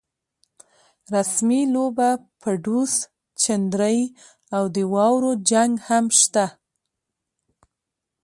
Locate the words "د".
4.75-4.77